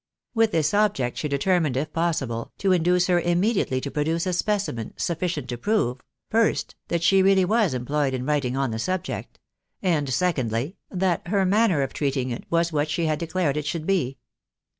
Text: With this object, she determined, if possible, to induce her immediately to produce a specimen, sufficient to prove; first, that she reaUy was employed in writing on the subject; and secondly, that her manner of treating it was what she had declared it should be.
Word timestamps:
With 0.33 0.51
this 0.51 0.73
object, 0.73 1.19
she 1.19 1.27
determined, 1.27 1.77
if 1.77 1.93
possible, 1.93 2.51
to 2.57 2.71
induce 2.71 3.05
her 3.05 3.19
immediately 3.19 3.79
to 3.81 3.91
produce 3.91 4.25
a 4.25 4.33
specimen, 4.33 4.95
sufficient 4.97 5.47
to 5.49 5.59
prove; 5.59 6.01
first, 6.31 6.73
that 6.87 7.03
she 7.03 7.21
reaUy 7.21 7.45
was 7.45 7.75
employed 7.75 8.15
in 8.15 8.25
writing 8.25 8.57
on 8.57 8.71
the 8.71 8.79
subject; 8.79 9.37
and 9.79 10.11
secondly, 10.11 10.75
that 10.89 11.27
her 11.27 11.45
manner 11.45 11.83
of 11.83 11.93
treating 11.93 12.31
it 12.31 12.45
was 12.49 12.73
what 12.73 12.89
she 12.89 13.05
had 13.05 13.19
declared 13.19 13.57
it 13.57 13.67
should 13.67 13.85
be. 13.85 14.17